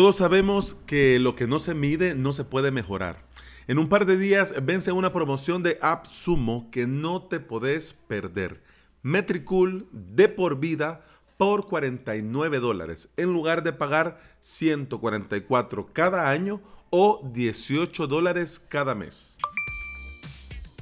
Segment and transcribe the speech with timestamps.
[0.00, 3.22] Todos sabemos que lo que no se mide no se puede mejorar.
[3.68, 7.92] En un par de días vence una promoción de App Sumo que no te podés
[8.08, 8.62] perder.
[9.02, 11.04] Metricool de por vida
[11.36, 19.36] por 49 dólares en lugar de pagar 144 cada año o 18 dólares cada mes.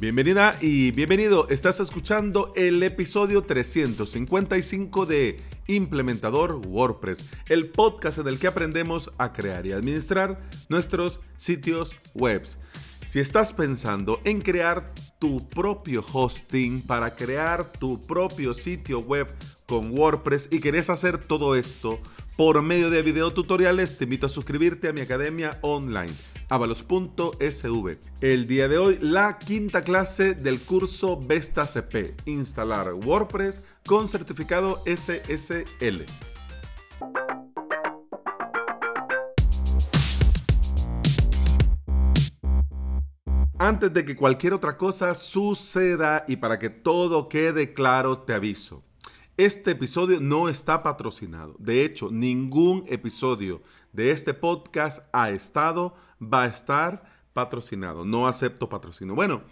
[0.01, 1.49] Bienvenida y bienvenido.
[1.49, 9.33] Estás escuchando el episodio 355 de Implementador WordPress, el podcast en el que aprendemos a
[9.33, 12.45] crear y administrar nuestros sitios web.
[13.05, 19.29] Si estás pensando en crear tu propio hosting para crear tu propio sitio web
[19.67, 22.01] con WordPress y querés hacer todo esto
[22.37, 26.13] por medio de videotutoriales, te invito a suscribirte a mi academia online
[26.49, 27.99] avalos.sv.
[28.21, 34.83] El día de hoy, la quinta clase del curso Vesta CP, instalar WordPress con certificado
[34.87, 36.05] SSL.
[43.61, 48.88] Antes de que cualquier otra cosa suceda y para que todo quede claro, te aviso.
[49.39, 51.55] Este episodio no está patrocinado.
[51.61, 58.05] De hecho, ningún episodio de este podcast ha estado, va a estar patrocinado.
[58.05, 59.15] No acepto patrocinio.
[59.15, 59.43] Bueno,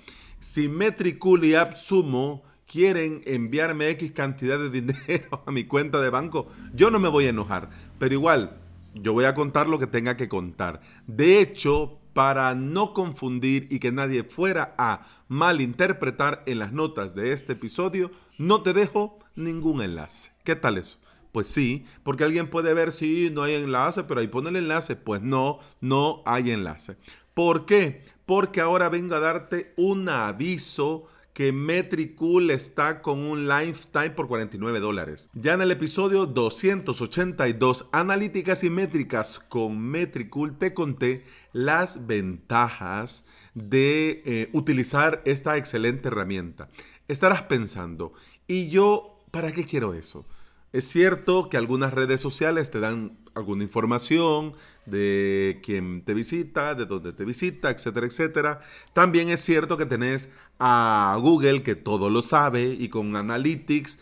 [0.41, 6.49] si Metricool y AppSumo quieren enviarme X cantidad de dinero a mi cuenta de banco,
[6.75, 7.71] yo no me voy a enojar.
[8.01, 8.59] Pero igual,
[8.93, 10.81] yo voy a contar lo que tenga que contar.
[11.07, 17.31] De hecho, para no confundir y que nadie fuera a malinterpretar en las notas de
[17.31, 20.33] este episodio, no te dejo ningún enlace.
[20.45, 20.99] ¿Qué tal eso?
[21.33, 24.97] Pues sí, porque alguien puede ver si no hay enlace, pero ahí pone el enlace.
[24.97, 26.97] Pues no, no hay enlace.
[27.35, 28.03] ¿Por qué?
[28.25, 34.81] Porque ahora vengo a darte un aviso que Metricool está con un lifetime por 49
[34.81, 35.29] dólares.
[35.35, 44.23] Ya en el episodio 282, analíticas y métricas con Metricool, te conté las ventajas de
[44.25, 46.71] eh, utilizar esta excelente herramienta.
[47.07, 48.15] Estarás pensando,
[48.47, 50.25] ¿y yo para qué quiero eso?
[50.73, 54.55] Es cierto que algunas redes sociales te dan alguna información
[54.85, 58.61] de quién te visita, de dónde te visita, etcétera, etcétera.
[58.93, 63.99] También es cierto que tenés a Google que todo lo sabe y con Analytics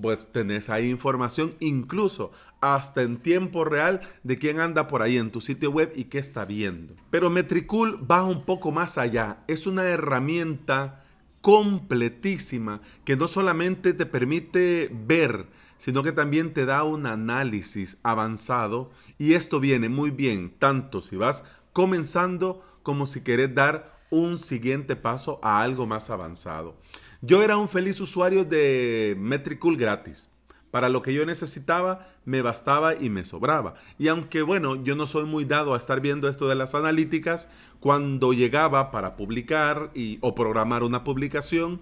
[0.00, 2.30] pues tenés ahí información incluso
[2.60, 6.18] hasta en tiempo real de quién anda por ahí en tu sitio web y qué
[6.18, 6.94] está viendo.
[7.10, 9.44] Pero Metricool va un poco más allá.
[9.48, 11.04] Es una herramienta
[11.40, 15.46] completísima que no solamente te permite ver
[15.78, 21.16] sino que también te da un análisis avanzado y esto viene muy bien tanto si
[21.16, 26.76] vas comenzando como si quieres dar un siguiente paso a algo más avanzado.
[27.20, 30.30] Yo era un feliz usuario de Metricool gratis.
[30.70, 33.74] Para lo que yo necesitaba, me bastaba y me sobraba.
[33.98, 37.48] Y aunque bueno, yo no soy muy dado a estar viendo esto de las analíticas,
[37.80, 39.90] cuando llegaba para publicar
[40.20, 41.80] o programar una publicación,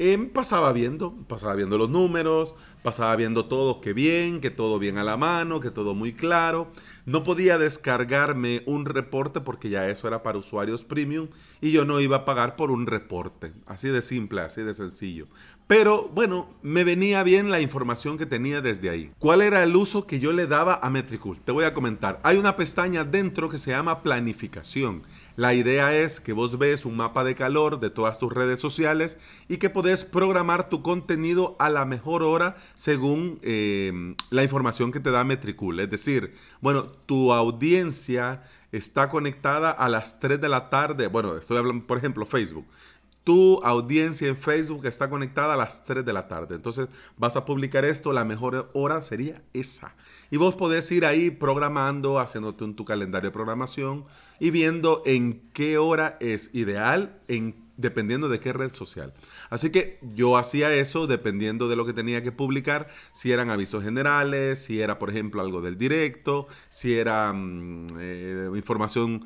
[0.00, 4.98] eh, pasaba viendo, pasaba viendo los números, pasaba viendo todo que bien, que todo bien
[4.98, 6.70] a la mano, que todo muy claro.
[7.06, 11.28] No podía descargarme un reporte porque ya eso era para usuarios premium
[11.60, 13.52] y yo no iba a pagar por un reporte.
[13.66, 15.26] Así de simple, así de sencillo.
[15.68, 19.12] Pero bueno, me venía bien la información que tenía desde ahí.
[19.18, 21.42] ¿Cuál era el uso que yo le daba a Metricool?
[21.42, 22.20] Te voy a comentar.
[22.22, 25.02] Hay una pestaña dentro que se llama planificación.
[25.36, 29.18] La idea es que vos ves un mapa de calor de todas tus redes sociales
[29.46, 35.00] y que podés programar tu contenido a la mejor hora según eh, la información que
[35.00, 35.80] te da Metricool.
[35.80, 41.08] Es decir, bueno, tu audiencia está conectada a las 3 de la tarde.
[41.08, 42.66] Bueno, estoy hablando, por ejemplo, Facebook
[43.24, 46.54] tu audiencia en Facebook está conectada a las 3 de la tarde.
[46.54, 46.88] Entonces
[47.18, 49.94] vas a publicar esto, la mejor hora sería esa.
[50.30, 54.06] Y vos podés ir ahí programando, haciéndote un, tu calendario de programación
[54.40, 59.14] y viendo en qué hora es ideal, en, dependiendo de qué red social.
[59.48, 63.82] Así que yo hacía eso dependiendo de lo que tenía que publicar, si eran avisos
[63.82, 69.24] generales, si era, por ejemplo, algo del directo, si era mm, eh, información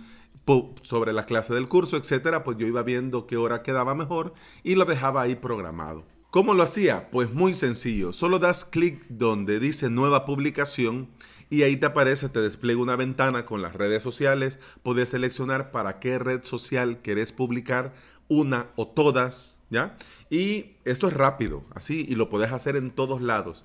[0.82, 4.75] sobre la clase del curso, etcétera, pues yo iba viendo qué hora quedaba mejor y
[4.75, 6.05] lo dejaba ahí programado.
[6.31, 7.11] ¿Cómo lo hacía?
[7.11, 8.12] Pues muy sencillo.
[8.12, 11.09] Solo das clic donde dice nueva publicación
[11.53, 14.59] y ahí te aparece, te despliega una ventana con las redes sociales.
[14.82, 17.93] Puedes seleccionar para qué red social querés publicar,
[18.29, 19.97] una o todas, ¿ya?
[20.31, 23.65] Y esto es rápido, así, y lo puedes hacer en todos lados.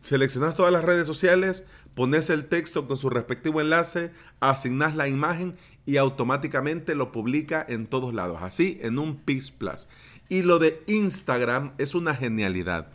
[0.00, 5.56] Seleccionas todas las redes sociales, pones el texto con su respectivo enlace, asignas la imagen
[5.86, 9.88] y automáticamente lo publica en todos lados, así en un PIS Plus.
[10.28, 12.88] Y lo de Instagram es una genialidad.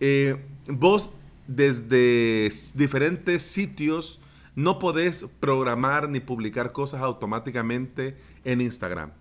[0.00, 1.10] Eh, vos
[1.46, 4.20] desde diferentes sitios
[4.54, 9.12] no podés programar ni publicar cosas automáticamente en Instagram.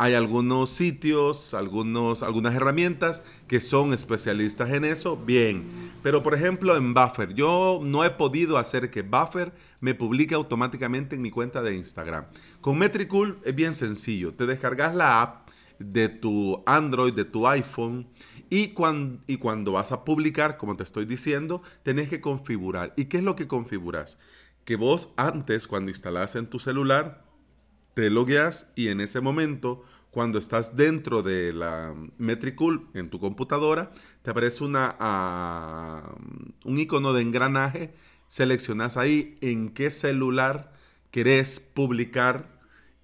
[0.00, 5.64] Hay algunos sitios, algunos, algunas herramientas que son especialistas en eso, bien.
[6.04, 11.16] Pero por ejemplo en Buffer, yo no he podido hacer que Buffer me publique automáticamente
[11.16, 12.26] en mi cuenta de Instagram.
[12.60, 14.34] Con Metricool es bien sencillo.
[14.34, 15.48] Te descargas la app
[15.80, 18.06] de tu Android, de tu iPhone
[18.50, 22.94] y cuando, y cuando vas a publicar, como te estoy diciendo, tenés que configurar.
[22.96, 24.20] ¿Y qué es lo que configuras?
[24.64, 27.27] Que vos antes, cuando instalás en tu celular,
[27.98, 33.90] te logueas y en ese momento, cuando estás dentro de la Metricool en tu computadora,
[34.22, 36.14] te aparece una, ah,
[36.64, 37.92] un icono de engranaje.
[38.28, 40.72] Seleccionas ahí en qué celular
[41.10, 42.60] querés publicar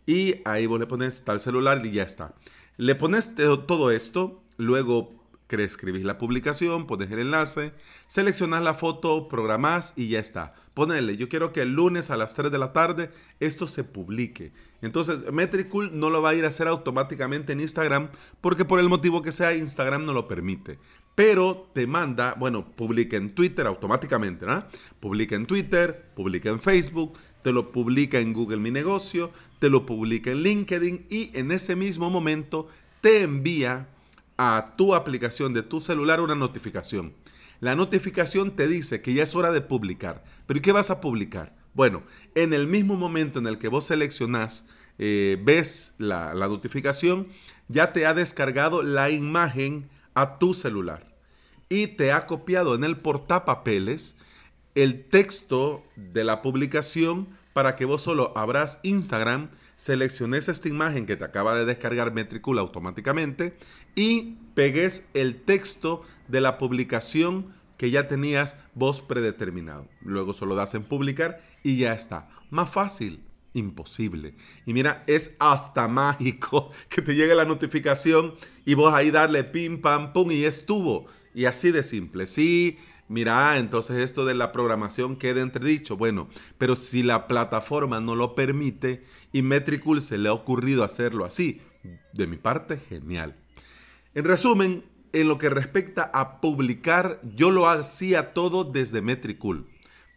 [0.06, 2.36] y ahí vos le pones tal celular y ya está.
[2.76, 5.24] Le pones todo esto, luego
[5.62, 7.72] escribís la publicación, pones el enlace,
[8.06, 10.54] seleccionas la foto, programás y ya está.
[10.74, 14.52] Ponele, yo quiero que el lunes a las 3 de la tarde esto se publique.
[14.82, 18.10] Entonces, Metricool no lo va a ir a hacer automáticamente en Instagram
[18.40, 20.78] porque por el motivo que sea, Instagram no lo permite.
[21.14, 24.64] Pero te manda, bueno, publica en Twitter automáticamente, ¿no?
[24.98, 29.30] Publica en Twitter, publica en Facebook, te lo publica en Google Mi Negocio,
[29.60, 32.66] te lo publica en LinkedIn y en ese mismo momento
[33.00, 33.88] te envía
[34.36, 37.12] a tu aplicación de tu celular una notificación.
[37.64, 40.22] La notificación te dice que ya es hora de publicar.
[40.44, 41.56] ¿Pero qué vas a publicar?
[41.72, 42.02] Bueno,
[42.34, 44.66] en el mismo momento en el que vos seleccionás,
[44.98, 47.26] eh, ves la, notificación,
[47.68, 51.16] ya te ha descargado la imagen a tu celular
[51.70, 54.14] y te ha copiado en el portapapeles
[54.74, 61.16] el texto de la publicación para que vos solo abras Instagram selecciones esta imagen que
[61.16, 63.56] te acaba de descargar Metricool automáticamente
[63.94, 69.88] y pegues el texto de la publicación que ya tenías vos predeterminado.
[70.00, 72.28] Luego solo das en publicar y ya está.
[72.50, 74.36] Más fácil, imposible.
[74.66, 78.34] Y mira, es hasta mágico que te llegue la notificación
[78.64, 81.06] y vos ahí darle pim, pam, pum y estuvo.
[81.34, 82.26] Y así de simple.
[82.26, 82.78] Sí,
[83.08, 85.96] mira, entonces esto de la programación queda entredicho.
[85.96, 86.28] Bueno,
[86.58, 91.60] pero si la plataforma no lo permite y Metricool se le ha ocurrido hacerlo así,
[92.12, 93.36] de mi parte, genial.
[94.14, 99.66] En resumen, en lo que respecta a publicar, yo lo hacía todo desde Metricool.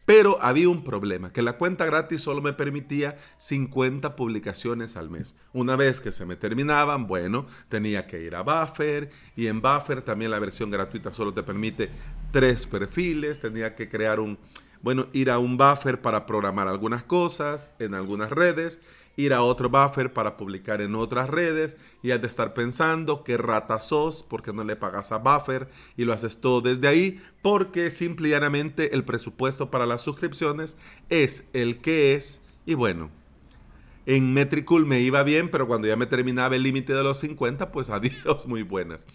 [0.06, 5.36] Pero había un problema, que la cuenta gratis solo me permitía 50 publicaciones al mes.
[5.52, 10.02] Una vez que se me terminaban, bueno, tenía que ir a Buffer y en Buffer
[10.02, 11.90] también la versión gratuita solo te permite
[12.32, 14.40] tres perfiles, tenía que crear un,
[14.82, 18.80] bueno, ir a un Buffer para programar algunas cosas en algunas redes
[19.18, 23.36] ir a otro buffer para publicar en otras redes y has de estar pensando qué
[23.36, 25.68] rata sos porque no le pagas a buffer
[25.98, 30.78] y lo haces todo desde ahí porque simplemente el presupuesto para las suscripciones
[31.10, 33.10] es el que es y bueno.
[34.06, 37.74] En Metricool me iba bien, pero cuando ya me terminaba el límite de los 50,
[37.74, 39.06] pues adiós, muy buenas.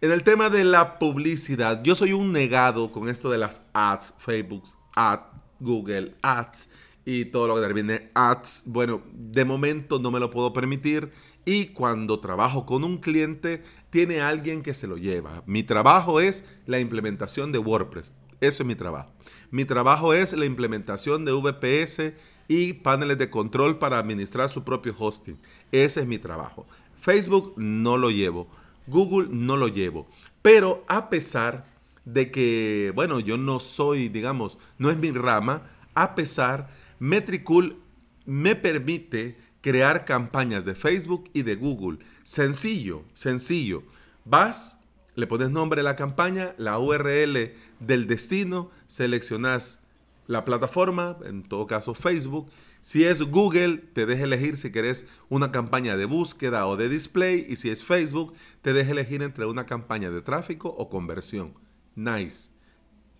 [0.00, 4.14] En el tema de la publicidad, yo soy un negado con esto de las ads,
[4.18, 4.64] Facebook,
[4.94, 5.24] ads,
[5.60, 6.68] Google, ads
[7.04, 8.62] y todo lo que termine ads.
[8.66, 11.10] Bueno, de momento no me lo puedo permitir
[11.44, 15.42] y cuando trabajo con un cliente tiene alguien que se lo lleva.
[15.46, 18.14] Mi trabajo es la implementación de WordPress.
[18.40, 19.12] Eso es mi trabajo.
[19.50, 22.14] Mi trabajo es la implementación de VPS
[22.48, 25.38] y paneles de control para administrar su propio hosting.
[25.70, 26.66] Ese es mi trabajo.
[27.00, 28.48] Facebook no lo llevo.
[28.86, 30.08] Google no lo llevo.
[30.42, 31.66] Pero a pesar
[32.04, 36.68] de que, bueno, yo no soy, digamos, no es mi rama, a pesar
[37.02, 37.78] Metricool
[38.26, 41.98] me permite crear campañas de Facebook y de Google.
[42.22, 43.82] Sencillo, sencillo.
[44.24, 44.78] Vas,
[45.16, 49.82] le pones nombre a la campaña, la URL del destino, seleccionas
[50.28, 52.52] la plataforma, en todo caso Facebook.
[52.80, 57.44] Si es Google, te deja elegir si querés una campaña de búsqueda o de display.
[57.48, 61.54] Y si es Facebook, te deja elegir entre una campaña de tráfico o conversión.
[61.96, 62.52] Nice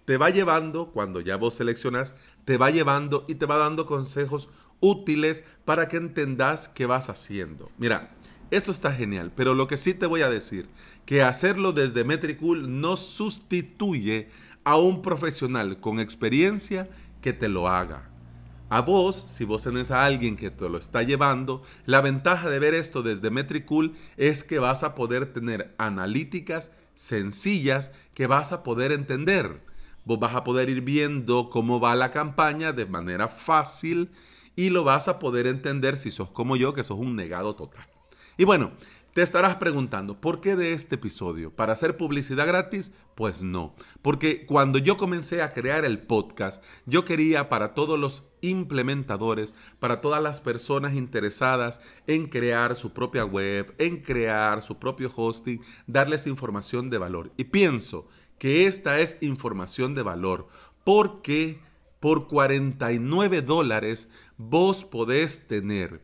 [0.05, 4.49] te va llevando, cuando ya vos seleccionas, te va llevando y te va dando consejos
[4.81, 7.71] útiles para que entendas qué vas haciendo.
[7.79, 8.11] Mira,
[8.51, 10.69] eso está genial, pero lo que sí te voy a decir,
[11.07, 14.29] que hacerlo desde Metricool no sustituye
[14.65, 16.91] a un profesional con experiencia
[17.21, 18.11] que te lo haga.
[18.69, 22.59] A vos, si vos tenés a alguien que te lo está llevando, la ventaja de
[22.59, 28.63] ver esto desde Metricool es que vas a poder tener analíticas sencillas que vas a
[28.63, 29.61] poder entender
[30.05, 34.11] vos vas a poder ir viendo cómo va la campaña de manera fácil
[34.57, 37.87] y lo vas a poder entender si sos como yo, que sos un negado total.
[38.37, 38.73] Y bueno,
[39.13, 41.55] Te estarás preguntando, ¿por qué de este episodio?
[41.55, 42.95] ¿Para hacer publicidad gratis?
[43.15, 48.25] Pues no, porque cuando yo comencé a crear el podcast, yo quería para todos los
[48.41, 55.13] implementadores, para todas las personas interesadas en crear su propia web, en crear su propio
[55.15, 57.33] hosting, darles información de valor.
[57.37, 58.09] Y pienso
[58.43, 60.49] que esta es información de valor,
[60.83, 61.61] porque
[62.01, 66.01] por 49 dólares vos podés tener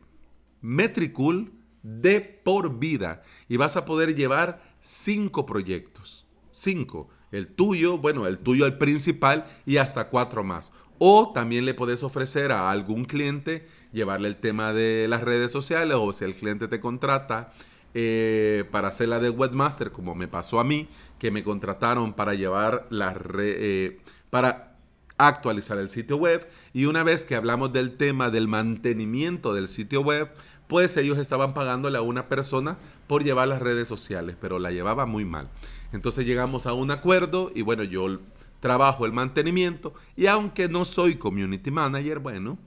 [0.61, 1.51] Metricool,
[1.83, 6.25] de por vida y vas a poder llevar cinco proyectos.
[6.53, 7.09] Cinco.
[7.33, 10.71] El tuyo, bueno, el tuyo el principal y hasta cuatro más.
[10.97, 15.97] O también le puedes ofrecer a algún cliente llevarle el tema de las redes sociales
[15.99, 17.51] o si el cliente te contrata
[17.93, 22.33] eh, para hacer la de webmaster, como me pasó a mí, que me contrataron para
[22.33, 24.77] llevar la eh, para
[25.17, 26.47] actualizar el sitio web.
[26.73, 30.29] Y una vez que hablamos del tema del mantenimiento del sitio web,
[30.67, 32.77] pues ellos estaban pagándole a una persona
[33.07, 35.49] por llevar las redes sociales, pero la llevaba muy mal.
[35.91, 38.19] Entonces llegamos a un acuerdo y bueno, yo
[38.59, 42.59] trabajo el mantenimiento y aunque no soy community manager, bueno,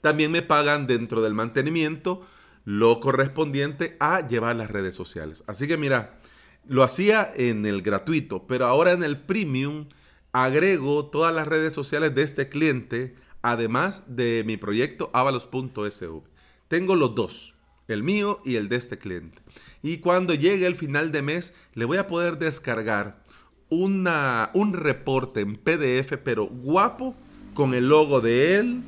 [0.00, 2.26] también me pagan dentro del mantenimiento
[2.70, 5.42] lo correspondiente a llevar las redes sociales.
[5.48, 6.20] Así que mira,
[6.68, 9.86] lo hacía en el gratuito, pero ahora en el premium
[10.30, 16.22] agrego todas las redes sociales de este cliente, además de mi proyecto avalos.sv.
[16.68, 17.54] Tengo los dos,
[17.88, 19.42] el mío y el de este cliente.
[19.82, 23.24] Y cuando llegue el final de mes, le voy a poder descargar
[23.68, 27.16] una, un reporte en PDF, pero guapo,
[27.52, 28.82] con el logo de él,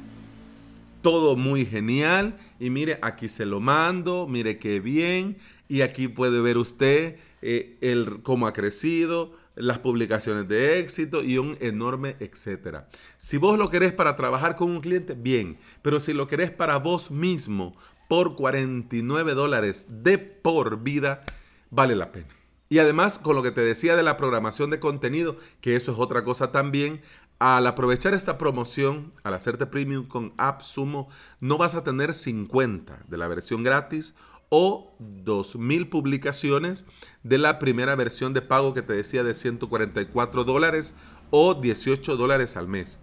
[1.03, 2.39] todo muy genial.
[2.59, 5.37] Y mire, aquí se lo mando, mire qué bien.
[5.69, 11.39] Y aquí puede ver usted eh, el, cómo ha crecido, las publicaciones de éxito y
[11.39, 12.89] un enorme etcétera.
[13.17, 16.79] Si vos lo querés para trabajar con un cliente, bien, pero si lo querés para
[16.79, 17.77] vos mismo
[18.09, 21.25] por 49 dólares de por vida,
[21.71, 22.42] vale la pena.
[22.73, 25.99] Y además, con lo que te decía de la programación de contenido, que eso es
[25.99, 27.03] otra cosa también,
[27.39, 31.11] al aprovechar esta promoción, al hacerte premium con AppSumo,
[31.43, 34.15] no vas a tener 50 de la versión gratis
[34.49, 36.87] o 2.000 publicaciones
[37.23, 40.95] de la primera versión de pago que te decía de 144 dólares
[41.29, 43.01] o 18 dólares al mes.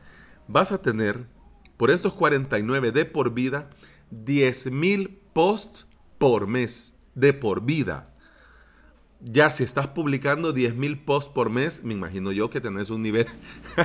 [0.48, 1.28] Vas a tener
[1.78, 3.70] por estos 49 de por vida
[4.12, 5.86] 10.000 posts
[6.18, 8.16] por mes de por vida.
[9.22, 13.28] Ya si estás publicando 10.000 posts por mes, me imagino yo que tenés un nivel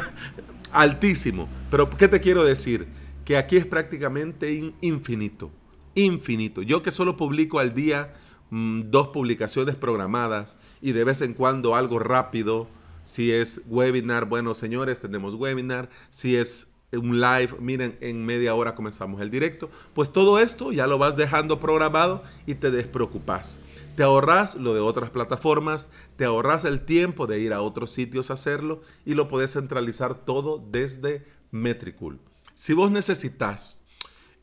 [0.73, 1.49] altísimo.
[1.71, 2.87] Pero ¿qué te quiero decir?
[3.25, 5.51] Que aquí es prácticamente infinito
[5.95, 6.63] infinito.
[6.63, 8.15] Yo que solo publico al día
[8.51, 12.69] mm, dos publicaciones programadas y de vez en cuando algo rápido.
[13.05, 15.91] Si es webinar, bueno señores, tenemos webinar.
[16.11, 19.71] Si es un live, miren, en media hora comenzamos el directo.
[19.95, 23.59] Pues todo esto ya lo vas dejando programado y te despreocupas.
[23.95, 28.31] Te ahorras lo de otras plataformas, te ahorras el tiempo de ir a otros sitios
[28.31, 32.19] a hacerlo y lo puedes centralizar todo desde Metricool.
[32.55, 33.81] Si vos necesitas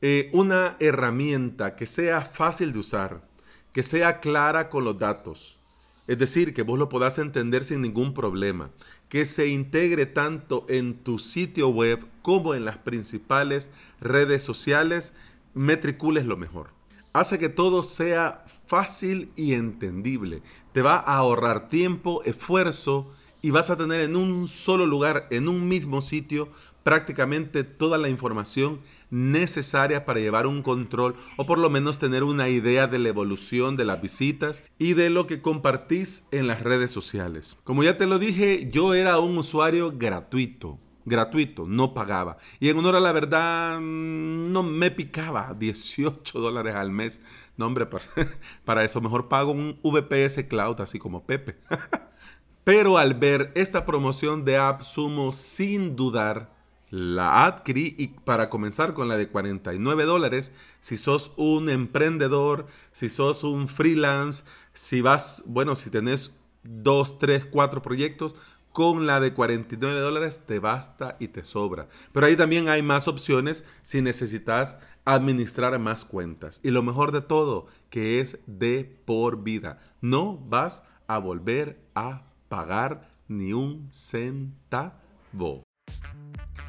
[0.02, 3.28] eh, una herramienta que sea fácil de usar,
[3.74, 5.60] que sea clara con los datos.
[6.08, 8.72] Es decir, que vos lo puedas entender sin ningún problema,
[9.10, 15.14] que se integre tanto en tu sitio web como en las principales redes sociales,
[15.54, 16.81] Metricool es lo mejor.
[17.14, 20.44] Hace que todo sea fácil y entendible.
[20.72, 23.10] Te va a ahorrar tiempo, esfuerzo
[23.42, 26.48] y vas a tener en un solo lugar, en un mismo sitio,
[26.84, 32.48] prácticamente toda la información necesaria para llevar un control o por lo menos tener una
[32.48, 36.92] idea de la evolución de las visitas y de lo que compartís en las redes
[36.92, 37.58] sociales.
[37.66, 42.38] Como ya te lo dije, yo era un usuario gratuito gratuito, no pagaba.
[42.60, 47.22] Y en honor a la verdad, no me picaba 18 dólares al mes.
[47.58, 48.06] No, hombre, para,
[48.66, 51.58] para, eso mejor pago un VPS Cloud, así como Pepe.
[52.64, 56.52] Pero al ver esta promoción de AppSumo sin dudar,
[56.92, 63.10] la adquirí y para comenzar con la de 49 dólares, si sos un emprendedor, si
[63.10, 64.44] sos un freelance,
[64.74, 66.32] si vas, bueno, si tenés
[66.64, 68.36] dos, tres, cuatro proyectos,
[68.72, 71.88] con la de 49 dólares te basta y te sobra.
[72.12, 76.60] Pero ahí también hay más opciones si necesitas administrar más cuentas.
[76.64, 79.80] Y lo mejor de todo, que es de por vida.
[80.02, 85.64] No vas a volver a pagar ni un centavo.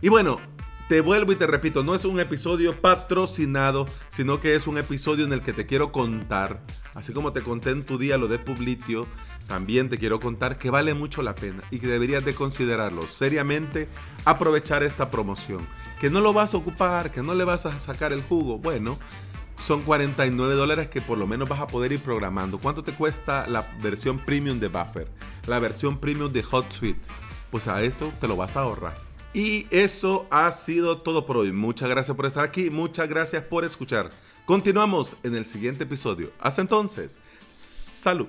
[0.01, 0.41] Y bueno,
[0.89, 5.25] te vuelvo y te repito, no es un episodio patrocinado, sino que es un episodio
[5.25, 6.63] en el que te quiero contar,
[6.95, 9.07] así como te conté en tu día lo de Publitio,
[9.47, 13.89] también te quiero contar que vale mucho la pena y que deberías de considerarlo seriamente,
[14.25, 15.67] aprovechar esta promoción,
[16.01, 18.99] que no lo vas a ocupar, que no le vas a sacar el jugo, bueno,
[19.63, 22.59] son 49 dólares que por lo menos vas a poder ir programando.
[22.59, 25.09] ¿Cuánto te cuesta la versión premium de Buffer?
[25.47, 27.01] La versión premium de Hot Suite.
[27.51, 28.95] Pues a eso te lo vas a ahorrar.
[29.35, 31.53] Y eso ha sido todo por hoy.
[31.53, 32.71] Muchas gracias por estar aquí.
[32.71, 34.11] Muchas gracias por escuchar.
[34.45, 36.33] Continuamos en el siguiente episodio.
[36.41, 37.21] Hasta entonces,
[37.51, 38.29] salud